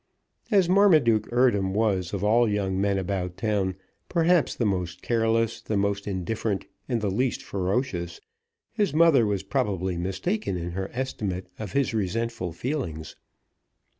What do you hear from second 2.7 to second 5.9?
men about town, perhaps the most careless, the